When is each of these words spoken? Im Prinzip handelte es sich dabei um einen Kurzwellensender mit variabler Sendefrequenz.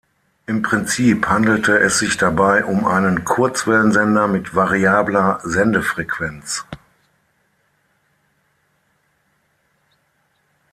Im 0.47 0.63
Prinzip 0.63 1.27
handelte 1.27 1.77
es 1.77 1.99
sich 1.99 2.17
dabei 2.17 2.65
um 2.65 2.87
einen 2.87 3.23
Kurzwellensender 3.23 4.27
mit 4.27 4.55
variabler 4.55 5.39
Sendefrequenz. 5.43 6.65